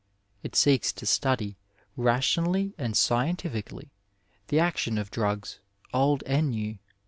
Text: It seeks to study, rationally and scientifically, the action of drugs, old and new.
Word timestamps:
It 0.41 0.55
seeks 0.55 0.91
to 0.93 1.05
study, 1.05 1.57
rationally 1.95 2.73
and 2.75 2.97
scientifically, 2.97 3.91
the 4.47 4.57
action 4.59 4.97
of 4.97 5.11
drugs, 5.11 5.59
old 5.93 6.23
and 6.25 6.49
new. 6.49 6.79